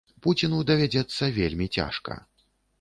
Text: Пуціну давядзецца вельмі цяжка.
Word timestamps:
Пуціну 0.27 0.61
давядзецца 0.69 1.31
вельмі 1.37 1.71
цяжка. 1.79 2.21